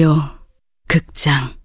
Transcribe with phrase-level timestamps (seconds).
[0.00, 0.16] 라디오
[0.88, 1.60] 극장.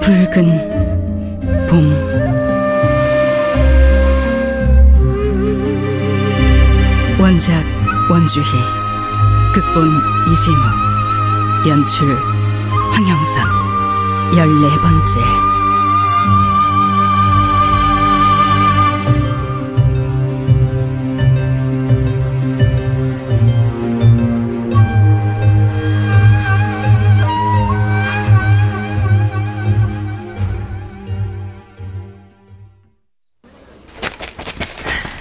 [0.00, 0.73] 붉은
[1.74, 1.90] 봄
[7.18, 7.64] 원작
[8.08, 8.44] 원주희
[9.52, 10.56] 극본 이진우
[11.66, 12.16] 연출
[12.92, 14.36] 황영선.
[14.36, 15.53] 열네 번째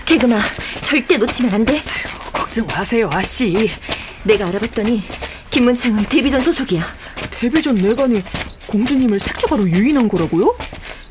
[0.05, 0.39] 개그마
[0.81, 1.81] 절대 놓치면 안 돼.
[2.31, 3.71] 걱정 마세요, 아씨.
[4.23, 5.03] 내가 알아봤더니
[5.49, 6.85] 김문창은 데뷔전 소속이야.
[7.31, 8.23] 데뷔전 내관이
[8.67, 10.55] 공주님을 색조가로 유인한 거라고요?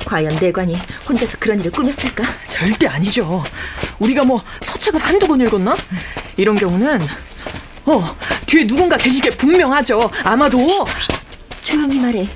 [0.04, 0.76] 과연 내관이
[1.08, 2.24] 혼자서 그런 일을 꾸몄을까?
[2.46, 3.42] 절대 아니죠.
[3.98, 5.74] 우리가 뭐 서책을 한두 권 읽었나?
[6.36, 7.00] 이런 경우는
[7.86, 10.10] 어 뒤에 누군가 계시게 분명하죠.
[10.24, 10.66] 아마도
[11.62, 12.28] 조용히 말해.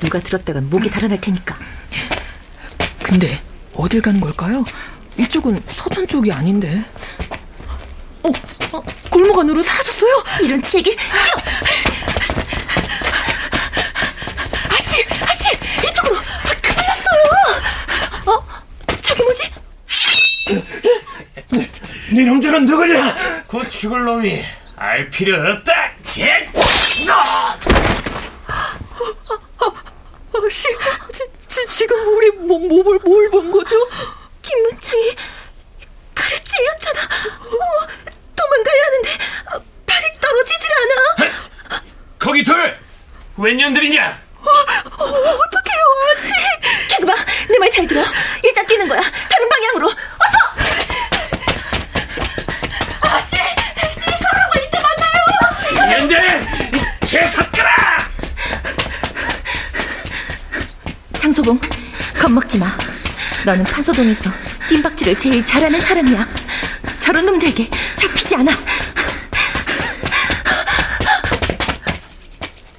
[0.00, 1.56] 누가 들었다간 목이 달아날 테니까.
[3.02, 3.40] 근데
[3.74, 4.64] 어딜 가는 걸까요?
[5.24, 6.82] 이쪽은 서천 쪽이 아닌데.
[8.22, 8.30] 어,
[8.72, 10.24] 어 골목 안으로 사라졌어요.
[10.42, 10.96] 이런 책이
[14.70, 16.22] 아씨, 아씨, 이쪽으로 아,
[16.62, 18.34] 큰일 났어요.
[18.36, 18.44] 어?
[19.02, 19.50] 저기 뭐지?
[22.12, 23.16] 니놈들은 누구냐?
[23.48, 24.44] 그 죽을 놈이
[24.76, 25.92] 알 필요 없다.
[26.12, 26.48] 개.
[30.46, 30.68] 아씨,
[31.12, 33.76] 지, 지, 지금 우리 뭐, 뭐, 뭘, 뭘 본 거죠?
[34.42, 35.14] 김문창이
[36.14, 37.02] 칼에 찔렸잖아.
[37.02, 37.86] 어,
[38.34, 39.10] 도망가야 하는데
[39.54, 41.32] 어, 발이 떨어지질 않아.
[42.18, 42.76] 거기 둘
[43.36, 44.20] 웬년들이냐?
[44.40, 45.84] 어떡해요,
[46.16, 46.28] 아씨.
[46.88, 47.14] 개그마
[47.50, 48.02] 내 말 잘 들어.
[48.42, 49.00] 일단 뛰는 거야.
[49.00, 49.86] 다른 방향으로.
[49.86, 50.38] 어서.
[53.16, 53.42] 아씨, 네
[54.18, 55.90] 살아서 이때 만나요.
[55.98, 56.46] 년들
[57.06, 58.08] 개 섞어라.
[61.18, 61.60] 장소봉,
[62.20, 62.70] 겁먹지 마.
[63.46, 64.30] 너는 판소동에서
[64.68, 66.28] 뜀박질을 제일 잘하는 사람이야.
[66.98, 68.52] 저런 놈들에게 잡히지 않아.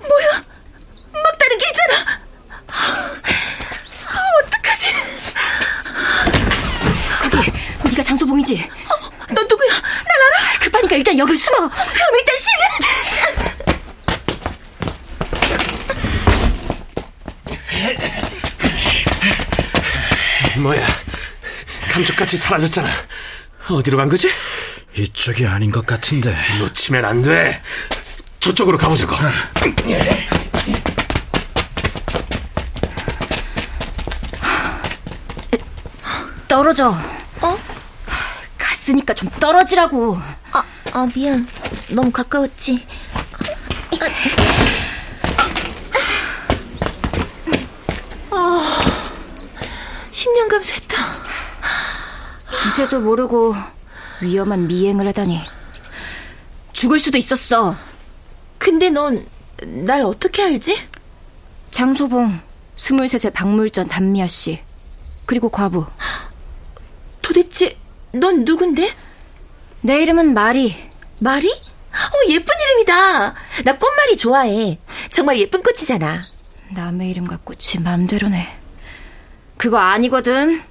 [0.08, 0.42] 뭐야?
[1.24, 2.22] 막다른 길이잖아.
[2.68, 4.94] 아, 어떡하지?
[7.32, 7.52] 거기,
[7.86, 8.70] 우리가 장소봉이지?
[8.90, 9.70] 어, 너 누구야?
[9.72, 10.60] 날 알아?
[10.60, 11.58] 급하니까 일단 여기를 숨어.
[11.58, 12.62] 그럼 일단 실례.
[20.62, 20.86] 뭐야?
[21.92, 22.90] 감쪽같이 사라졌잖아.
[23.70, 24.30] 어디로 간 거지?
[24.96, 26.36] 이쪽이 아닌 것 같은데.
[26.60, 27.62] 놓치면 안 돼.
[28.40, 29.16] 저쪽으로 가보자고.
[36.48, 36.94] 떨어져.
[37.42, 37.58] 어?
[38.58, 40.18] 갔으니까 좀 떨어지라고.
[40.52, 41.48] 아, 아 미안.
[41.90, 42.86] 너무 가까웠지.
[48.32, 48.64] 아,
[50.12, 50.91] 10년 감수했다.
[52.52, 53.56] 주제도 모르고
[54.22, 55.42] 위험한 미행을 하다니.
[56.74, 57.76] 죽을 수도 있었어.
[58.58, 59.26] 근데 넌
[59.64, 60.76] 날 어떻게 알지?
[61.70, 62.40] 장소봉,
[62.78, 64.60] 스물셋의 박물전 단미아 씨,
[65.26, 65.86] 그리고 과부.
[67.22, 67.78] 도대체
[68.12, 68.92] 넌 누군데?
[69.82, 70.76] 내 이름은 마리.
[71.22, 71.50] 마리?
[71.52, 73.36] 어, 예쁜 이름이다.
[73.66, 74.80] 나 꽃말이 좋아해.
[75.12, 76.20] 정말 예쁜 꽃이잖아.
[76.72, 78.58] 남의 이름 갖고 지 맘대로네.
[79.58, 80.62] 그거 아니거든.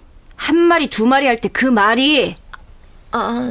[0.40, 2.37] 한 마리, 두 마리 할 때 그 말이
[3.12, 3.50] 아,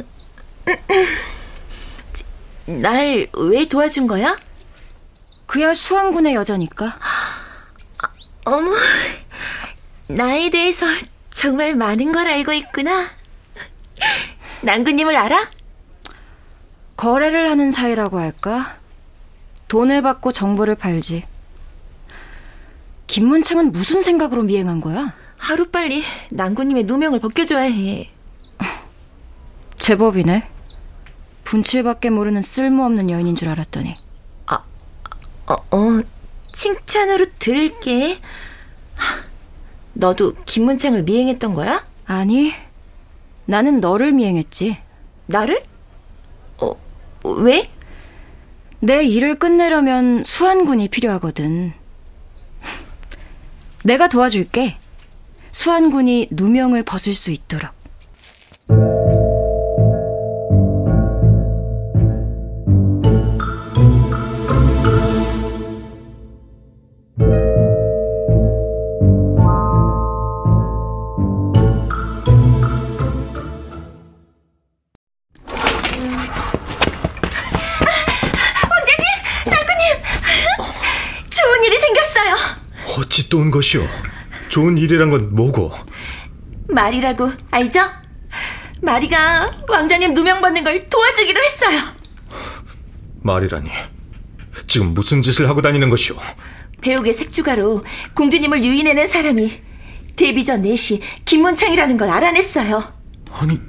[2.66, 4.36] 날왜 도와준 거야?
[5.46, 6.98] 그야 수왕군의 여자니까.
[8.44, 8.70] 어머,
[10.08, 10.86] 나에 대해서
[11.30, 13.10] 정말 많은 걸 알고 있구나.
[14.62, 15.50] 난구님을 알아?
[16.96, 18.76] 거래를 하는 사이라고 할까?
[19.68, 21.24] 돈을 받고 정보를 팔지.
[23.06, 25.14] 김문창은 무슨 생각으로 미행한 거야?
[25.40, 28.10] 하루빨리 난구님의 누명을 벗겨줘야 해.
[29.78, 30.46] 제법이네.
[31.44, 33.96] 분칠밖에 모르는 쓸모없는 여인인 줄 알았더니.
[34.46, 36.02] 어, 어,
[36.52, 38.20] 칭찬으로 들을게.
[38.94, 39.24] 하,
[39.94, 41.84] 너도 김문창을 미행했던 거야?
[42.04, 42.52] 아니,
[43.46, 44.76] 나는 너를 미행했지.
[45.26, 45.62] 나를?
[46.58, 46.76] 어,
[47.24, 47.68] 왜?
[48.78, 51.72] 내 일을 끝내려면 수완군이 필요하거든.
[53.84, 54.76] 내가 도와줄게.
[55.52, 57.70] 수환군이 누명을 벗을 수 있도록.
[81.30, 82.36] 좋은 일이 생겼어요.
[82.98, 83.82] 어찌 또 온 것이오?
[84.50, 85.72] 좋은 일이란 건 뭐고?
[86.68, 87.80] 말이라고 알죠?
[88.82, 91.80] 마리가 왕자님 누명 받는 걸 도와주기로 했어요.
[93.22, 93.70] 말이라니.
[94.66, 96.16] 지금 무슨 짓을 하고 다니는 것이오?
[96.80, 99.52] 배옥의 색주가로 공주님을 유인해낸 사람이
[100.16, 102.82] 데뷔 전 내시 김문창이라는 걸 알아냈어요.
[103.32, 103.60] 아니,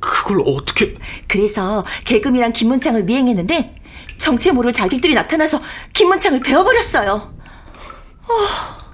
[0.00, 0.96] 그걸 어떻게...
[1.28, 3.76] 그래서 개금이랑 김문창을 미행했는데
[4.16, 5.60] 정체 모를 자기들이 나타나서
[5.92, 7.12] 김문창을 베어버렸어요.
[8.28, 8.85] 어,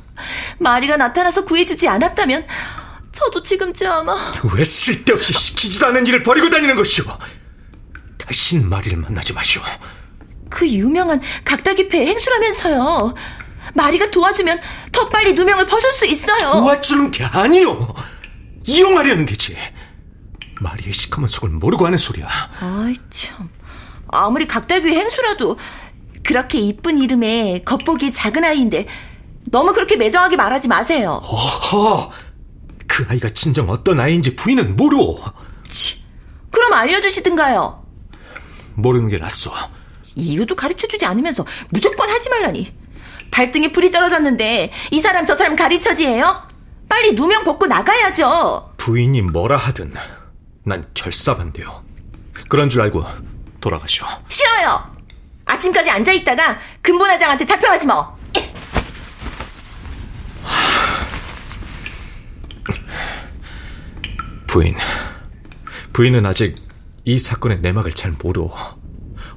[0.58, 2.46] 마리가 나타나서 구해주지 않았다면
[3.12, 4.14] 저도 지금쯤 아마
[4.54, 7.04] 왜 쓸데없이 시키지도 않은 일을 벌이고 다니는 것이오?
[8.18, 9.62] 다신 마리를 만나지 마시오.
[10.48, 13.14] 그 유명한 각다기패의 행수라면서요.
[13.74, 14.60] 마리가 도와주면
[14.92, 16.52] 더 빨리 누명을 벗을 수 있어요.
[16.52, 17.88] 도와주는 게 아니오.
[18.66, 19.56] 이용하려는 게지.
[20.60, 22.28] 마리의 시커먼 속을 모르고 하는 소리야.
[22.60, 23.48] 아이 참.
[24.08, 25.58] 아무리 각다귀의 행수라도
[26.22, 28.86] 그렇게 이쁜 이름에 겉보기 작은 아이인데
[29.52, 31.20] 너무 그렇게 매정하게 말하지 마세요.
[31.22, 32.10] 어허!
[32.88, 35.20] 그 아이가 진정 어떤 아이인지 부인은 모르오.
[35.68, 36.02] 치.
[36.50, 37.84] 그럼 알려주시든가요.
[38.74, 39.52] 모르는 게 낫소.
[40.14, 42.74] 이유도 가르쳐주지 않으면서 무조건 하지 말라니.
[43.30, 46.48] 발등에 불이 떨어졌는데 이 사람 저 사람 가르쳐지해요?
[46.88, 48.72] 빨리 누명 벗고 나가야죠.
[48.78, 49.92] 부인이 뭐라 하든
[50.64, 51.84] 난 결사반대요.
[52.48, 53.04] 그런 줄 알고
[53.60, 54.06] 돌아가시오.
[54.28, 54.96] 싫어요.
[55.44, 58.21] 아침까지 앉아있다가 근본화장한테 잡혀가지 뭐.
[64.52, 64.74] 부인.
[65.94, 66.54] 부인은 아직
[67.06, 68.52] 이 사건의 내막을 잘 모르오.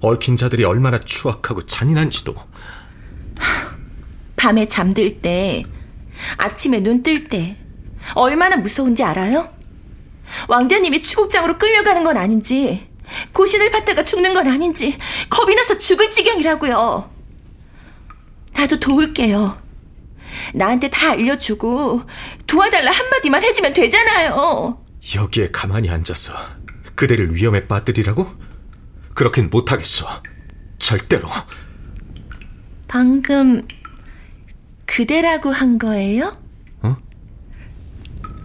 [0.01, 2.35] 얽힌 자들이 얼마나 추악하고 잔인한지도.
[4.35, 5.63] 밤에 잠들 때,
[6.35, 7.55] 아침에 눈 뜰 때,
[8.13, 9.53] 얼마나 무서운지 알아요?
[10.49, 12.89] 왕자님이 추국장으로 끌려가는 건 아닌지,
[13.31, 14.97] 고신을 받다가 죽는 건 아닌지,
[15.29, 17.09] 겁이 나서 죽을 지경이라고요.
[18.51, 19.61] 나도 도울게요.
[20.55, 22.01] 나한테 다 알려주고,
[22.47, 24.84] 도와달라 한마디만 해주면 되잖아요.
[25.13, 26.33] 여기에 가만히 앉아서
[26.95, 28.31] 그대를 위험에 빠뜨리라고?
[29.13, 30.23] 그렇긴 못하겠어.
[30.79, 31.29] 절대로.
[32.87, 33.67] 방금,
[34.85, 36.37] 그대라고 한 거예요?
[36.81, 36.95] 어?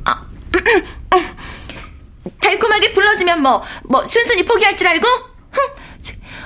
[0.05, 0.27] 아,
[2.41, 5.07] 달콤하게 불러주면 뭐, 뭐, 순순히 포기할 줄 알고?
[5.07, 5.75] 흥,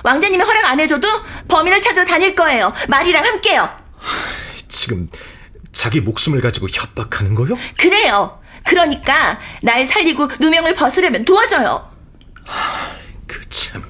[0.02, 1.08] 왕자님이 허락 안 해줘도
[1.49, 2.72] 범인을 찾으러 다닐 거예요.
[2.88, 3.69] 말이랑 함께요.
[4.69, 5.08] 지금
[5.72, 7.56] 자기 목숨을 가지고 협박하는 거요?
[7.78, 8.40] 그래요.
[8.64, 11.90] 그러니까 날 살리고 누명을 벗으려면 도와줘요.
[13.26, 13.82] 그 참.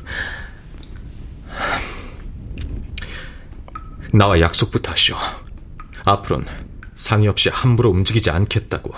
[4.12, 5.16] 나와 약속부터 하시오.
[6.04, 6.46] 앞으론
[6.94, 8.92] 상의 없이 함부로 움직이지 않겠다고.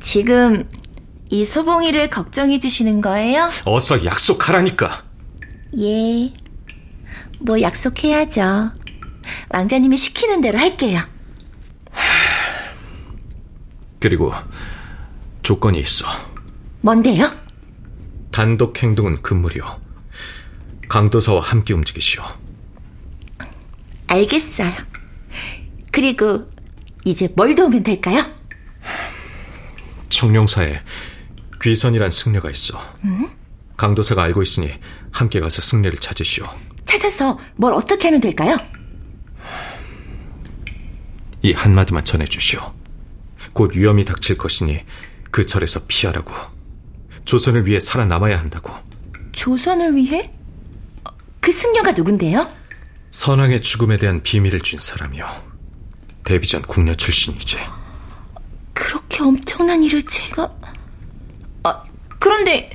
[0.00, 0.68] 지금
[1.30, 3.50] 이 소봉이를 걱정해 주시는 거예요?
[3.64, 5.04] 어서 약속하라니까.
[5.78, 6.32] 예.
[7.40, 8.72] 뭐 약속해야죠.
[9.48, 11.00] 왕자님이 시키는 대로 할게요.
[14.02, 14.32] 그리고
[15.42, 16.06] 조건이 있어.
[16.80, 17.30] 뭔데요?
[18.32, 19.64] 단독 행동은 금물이오.
[20.88, 22.24] 강도사와 함께 움직이시오.
[24.08, 24.72] 알겠어요.
[25.92, 26.44] 그리고
[27.04, 28.24] 이제 뭘 도우면 될까요?
[30.08, 30.82] 청룡사에
[31.62, 32.82] 귀선이란 승려가 있어.
[33.76, 34.72] 강도사가 알고 있으니
[35.12, 36.44] 함께 가서 승려를 찾으시오.
[36.84, 38.56] 찾아서 뭘 어떻게 하면 될까요?
[41.42, 42.81] 이 한마디만 전해주시오.
[43.52, 44.80] 곧 위험이 닥칠 것이니
[45.30, 46.32] 그 절에서 피하라고.
[47.24, 48.72] 조선을 위해 살아남아야 한다고.
[49.32, 50.32] 조선을 위해?
[51.04, 52.50] 어, 그 승려가 누군데요?
[53.10, 55.26] 선왕의 죽음에 대한 비밀을 준 사람이요.
[56.24, 57.58] 데뷔전 궁녀 출신이지.
[58.72, 60.54] 그렇게 엄청난 일을 제가...
[61.64, 61.82] 아,
[62.18, 62.70] 그런데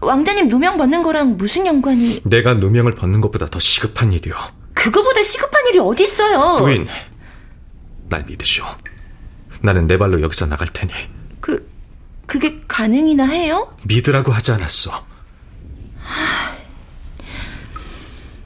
[0.00, 2.20] 왕자님 누명 받는 거랑 무슨 연관이...
[2.24, 4.34] 내가 누명을 벗는 것보다 더 시급한 일이오.
[4.74, 6.56] 그거보다 시급한 일이 어디 있어요?
[6.58, 6.88] 부인,
[8.08, 8.64] 날 믿으시오.
[9.62, 10.92] 나는 내 발로 여기서 나갈 테니
[11.40, 11.70] 그...
[12.26, 13.70] 그게 가능이나 해요?
[13.84, 15.04] 믿으라고 하지 않았어.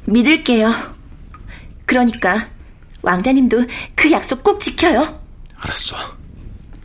[0.06, 0.72] 믿을게요.
[1.84, 2.48] 그러니까
[3.02, 5.20] 왕자님도 그 약속 꼭 지켜요.
[5.58, 5.96] 알았어.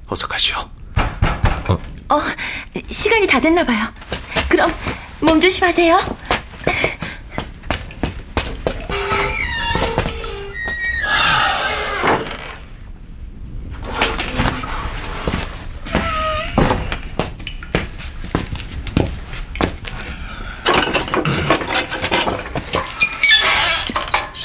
[0.07, 0.57] 어서 가시오.
[2.09, 2.21] 어,
[2.89, 3.87] 시간이 다 됐나 봐요.
[4.49, 4.71] 그럼
[5.21, 5.97] 몸 조심하세요.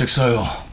[0.07, 0.66] 식사요.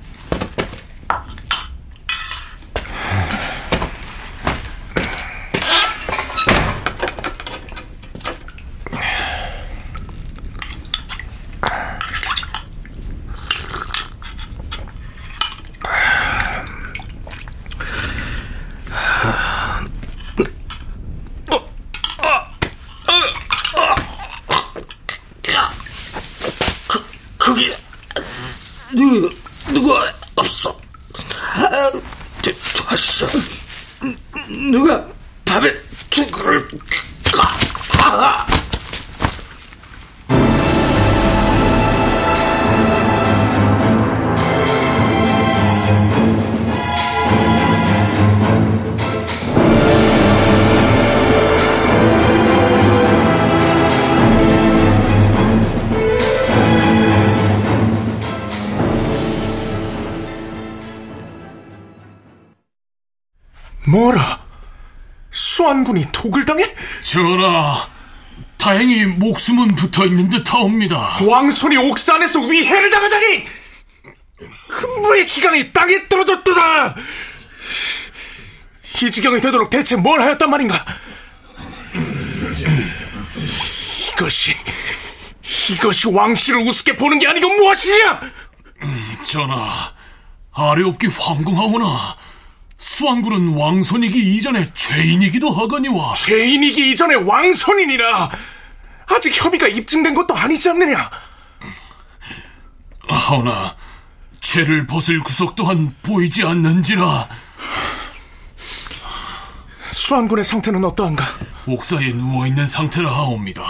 [63.94, 64.44] 뭐라?
[65.30, 66.64] 수안군이 독을 당해?
[67.04, 67.88] 전하,
[68.58, 71.20] 다행히 목숨은 붙어 있는 듯하옵니다.
[71.24, 73.46] 왕손이 옥산에서 위해를 당하다니!
[74.70, 76.96] 흥부의 기강이 땅에 떨어졌도다!
[79.04, 80.84] 이 지경이 되도록 대체 뭘 하였단 말인가?
[84.14, 84.56] 이것이,
[85.72, 88.22] 이것이 왕실을 우습게 보는 게 아니고 무엇이냐?
[89.30, 89.94] 전하,
[90.52, 92.16] 아래옵기 황궁하오나
[92.84, 98.30] 수안군은 왕손이기 이전에 죄인이기도 하거니와 죄인이기 이전에 왕손이니라!
[99.08, 101.10] 아직 혐의가 입증된 것도 아니지 않느냐?
[103.08, 103.78] 하오나
[104.42, 107.30] 죄를 벗을 구석 또한 보이지 않는지라
[109.92, 111.24] 수안군의 상태는 어떠한가?
[111.66, 113.64] 옥사에 누워있는 상태라 하옵니다.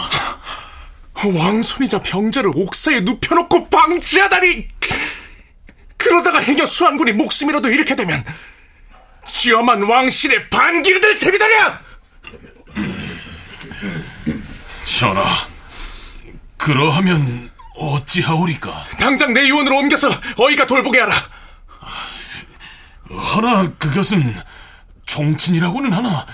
[1.24, 4.67] 왕손이자 병자를 옥사에 눕혀놓고 방치하다니!
[5.98, 8.25] 그러다가 행여 수안군이 목숨이라도 잃게 되면
[9.25, 11.81] 지엄한 왕실의 반기를 될 셈이다냐!
[14.83, 15.23] 전하,
[16.57, 18.87] 그러하면 어찌하오리까?
[18.99, 21.15] 당장 내 요원으로 옮겨서 어이가 돌보게 하라.
[23.09, 24.35] 하나 그것은
[25.05, 26.25] 정친이라고는 하나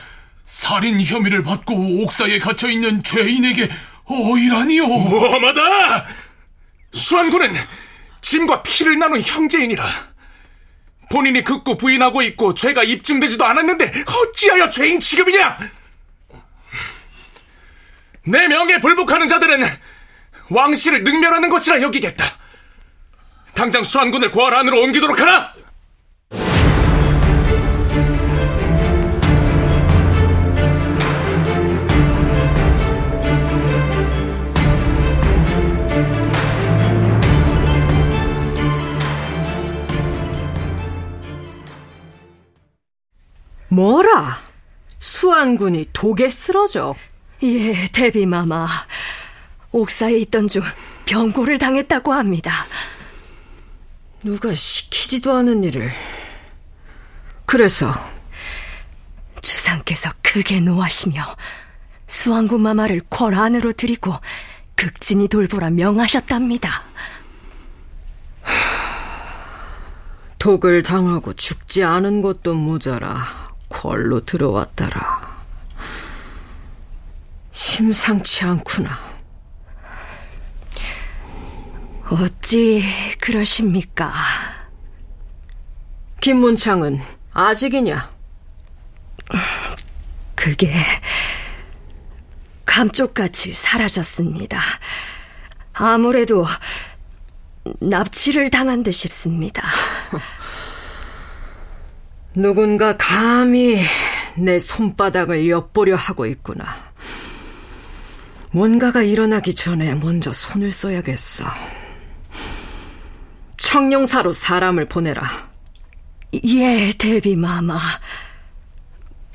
[0.43, 3.69] 살인 혐의를 받고 옥사에 갇혀 있는 죄인에게
[4.05, 4.87] 어이라니요.
[4.87, 6.05] 뭐마다!
[6.91, 7.53] 수안군은
[8.21, 10.08] 짐과 피를 나눈 형제이니라.
[11.09, 15.57] 본인이 극구 부인하고 있고 죄가 입증되지도 않았는데 어찌하여 죄인 취급이냐?
[18.25, 19.63] 내 명에 불복하는 자들은
[20.49, 22.25] 왕실을 능멸하는 것이라 여기겠다.
[23.55, 25.53] 당장 수안군을 고할 안으로 옮기도록 하라!
[43.79, 44.41] 뭐라?
[44.99, 46.95] 수안군이 독에 쓰러져.
[47.43, 48.67] 예, 대비마마.
[49.71, 50.63] 옥사에 있던 중
[51.05, 52.51] 병고를 당했다고 합니다.
[54.21, 55.93] 누가 시키지도 않은 일을.
[57.45, 57.93] 그래서
[59.41, 61.23] 주상께서 크게 노하시며
[62.05, 64.13] 수왕군 마마를 궐 안으로 들이고
[64.75, 66.83] 극진히 돌보라 명하셨답니다.
[70.37, 73.48] 독을 당하고 죽지 않은 것도 모자라
[73.79, 75.45] 궐로 들어왔다라.
[77.49, 78.99] 심상치 않구나.
[82.09, 82.83] 어찌
[83.21, 84.11] 그러십니까?
[86.19, 88.11] 김문창은 아직이냐?
[90.35, 90.73] 그게
[92.65, 94.59] 감쪽같이 사라졌습니다.
[95.71, 96.45] 아무래도
[97.79, 99.63] 납치를 당한 듯 싶습니다.
[102.41, 103.81] 누군가 감히
[104.35, 106.65] 내 손바닥을 엿보려 하고 있구나.
[108.51, 111.45] 뭔가가 일어나기 전에 먼저 손을 써야겠어.
[113.57, 115.49] 청룡사로 사람을 보내라.
[116.45, 117.77] 예, 대비 마마.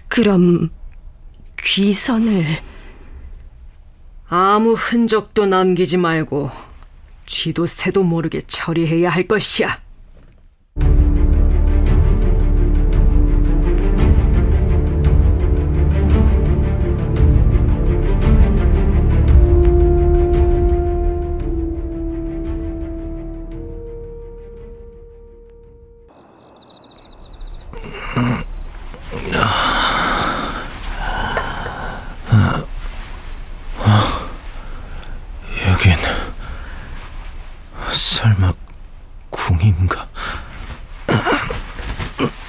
[0.09, 0.71] 그럼
[1.59, 2.45] 귀선을
[4.29, 6.51] 아무 흔적도 남기지 말고
[7.27, 9.84] 쥐도 새도 모르게 처리해야 할 것이야.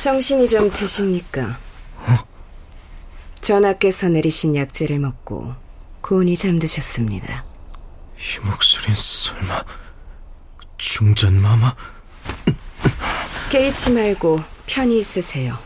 [0.06, 1.58] 정신이 좀 드십니까?
[3.42, 5.56] 전하께서 내리신 약재를 먹고
[6.02, 7.44] 고운히 잠드셨습니다.
[8.16, 9.64] 이 목소린 설마
[10.78, 11.76] 중전 마마?
[13.50, 15.58] 개의치 말고 편히 있으세요.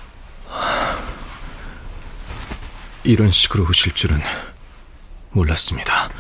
[3.04, 4.22] 이런 식으로 오실 줄은
[5.32, 6.12] 몰랐습니다.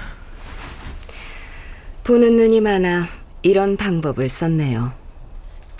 [2.03, 3.07] 보는 눈이 많아
[3.43, 4.93] 이런 방법을 썼네요.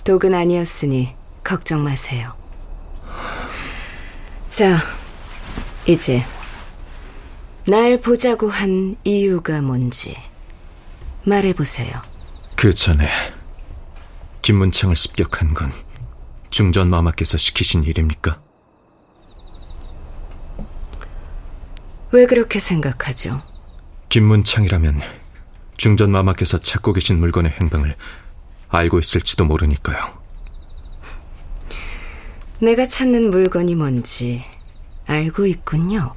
[0.04, 2.34] 독은 아니었으니 걱정 마세요.
[4.48, 4.78] 자,
[5.86, 6.24] 이제
[7.66, 10.16] 날 보자고 한 이유가 뭔지
[11.24, 12.02] 말해보세요.
[12.56, 13.08] 그 전에
[14.42, 15.72] 김문창을 습격한 건
[16.50, 18.40] 중전 마마께서 시키신 일입니까?
[22.12, 23.42] 왜 그렇게 생각하죠?
[24.08, 25.00] 김문창이라면
[25.76, 27.94] 중전 마마께서 찾고 계신 물건의 행방을
[28.68, 30.19] 알고 있을지도 모르니까요.
[32.62, 34.44] 내가 찾는 물건이 뭔지
[35.06, 36.14] 알고 있군요.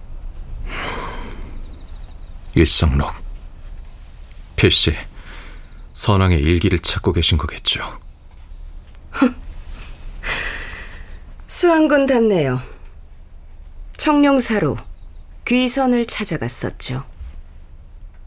[2.56, 3.12] 일성록.
[4.58, 4.94] 필시
[5.94, 7.82] 선왕의 일기를 찾고 계신 거겠죠.
[11.48, 12.62] 수왕군답네요.
[13.96, 14.78] 청룡사로
[15.48, 17.06] 귀선을 찾아갔었죠.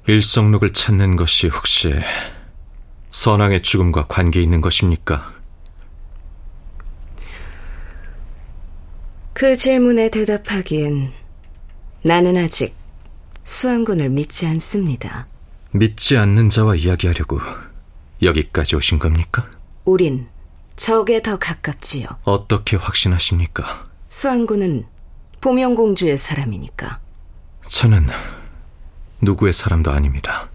[0.06, 1.92] 일성록을 찾는 것이 혹시
[3.10, 5.35] 선왕의 죽음과 관계 있는 것입니까?
[9.38, 11.12] 그 질문에 대답하기엔
[12.00, 12.74] 나는 아직
[13.44, 15.26] 수왕군을 믿지 않습니다.
[15.72, 17.38] 믿지 않는 자와 이야기하려고
[18.22, 19.46] 여기까지 오신 겁니까?
[19.84, 20.26] 우린
[20.76, 22.06] 적에 더 가깝지요.
[22.24, 23.88] 어떻게 확신하십니까?
[24.08, 24.86] 수왕군은
[25.42, 27.00] 보명공주의 사람이니까.
[27.68, 28.06] 저는
[29.20, 30.48] 누구의 사람도 아닙니다.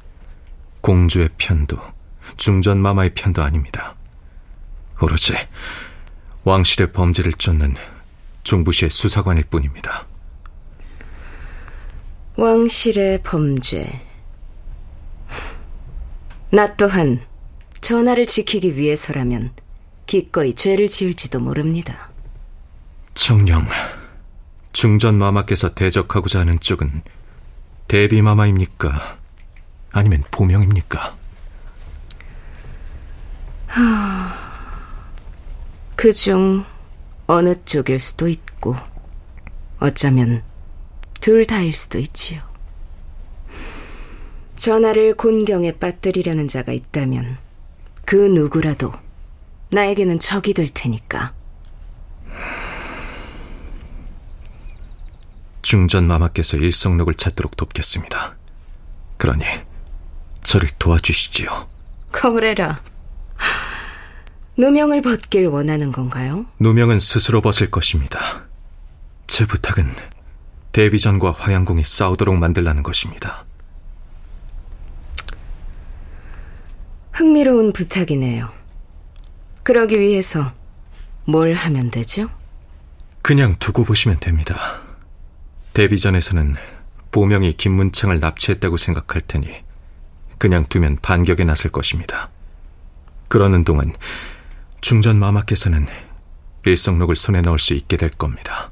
[0.81, 1.77] 공주의 편도,
[2.37, 3.93] 중전마마의 편도 아닙니다.
[4.99, 5.35] 오로지
[6.45, 7.75] 왕실의 범죄를 쫓는
[8.43, 10.05] 중부시의 수사관일 뿐입니다.
[12.35, 14.07] 왕실의 범죄.
[16.51, 17.21] 나 또한
[17.81, 19.51] 전하를 지키기 위해서라면
[20.05, 22.09] 기꺼이 죄를 지을지도 모릅니다.
[23.13, 23.65] 청령,
[24.73, 27.03] 중전 마마께서 대적하고자 하는 쪽은
[27.87, 29.17] 대비 마마입니까?
[29.91, 31.15] 아니면 보명입니까?
[33.67, 34.41] 하...
[35.95, 36.65] 그중
[37.31, 38.75] 어느 쪽일 수도 있고
[39.79, 40.43] 어쩌면
[41.21, 42.41] 둘 다일 수도 있지요.
[44.57, 47.37] 전하를 곤경에 빠뜨리려는 자가 있다면
[48.03, 48.91] 그 누구라도
[49.69, 51.33] 나에게는 적이 될 테니까.
[55.61, 58.35] 중전 마마께서 일성록을 찾도록 돕겠습니다.
[59.15, 59.45] 그러니
[60.41, 61.69] 저를 도와주시지요.
[62.11, 62.81] 거래라.
[64.57, 66.45] 누명을 벗길 원하는 건가요?
[66.59, 68.19] 누명은 스스로 벗을 것입니다.
[69.27, 69.85] 제 부탁은
[70.71, 73.45] 대비전과 화양궁이 싸우도록 만들라는 것입니다.
[77.11, 78.49] 흥미로운 부탁이네요.
[79.63, 80.53] 그러기 위해서
[81.25, 82.29] 뭘 하면 되죠?
[83.21, 84.81] 그냥 두고 보시면 됩니다.
[85.73, 86.55] 데뷔전에서는
[87.11, 89.47] 보명이 김문창을 납치했다고 생각할 테니
[90.37, 92.29] 그냥 두면 반격에 나설 것입니다.
[93.27, 93.93] 그러는 동안
[94.81, 95.87] 중전 마마께서는
[96.65, 98.71] 일성록을 손에 넣을 수 있게 될 겁니다.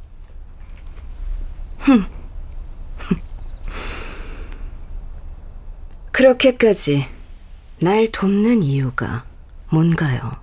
[1.79, 2.05] 흠.
[6.11, 7.07] 그렇게까지
[7.79, 9.25] 날 돕는 이유가
[9.69, 10.37] 뭔가요?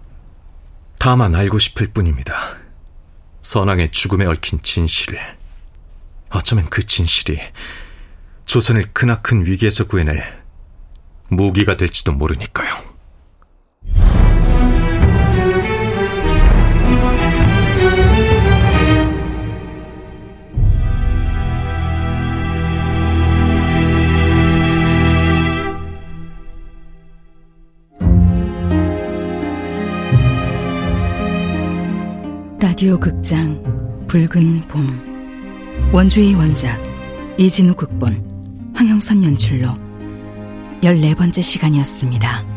[0.98, 2.34] 다만 알고 싶을 뿐입니다.
[3.42, 5.18] 선왕의 죽음에 얽힌 진실을.
[6.30, 7.38] 어쩌면 그 진실이
[8.46, 10.22] 조선을 크나큰 위기에서 구해낼
[11.28, 12.95] 무기가 될지도 모르니까요.
[32.98, 33.62] 극장
[34.06, 36.80] 붉은 봄 원주의 원작
[37.38, 39.68] 이진우 극본 황영선 연출로
[40.82, 42.55] 14번째 시간이었습니다.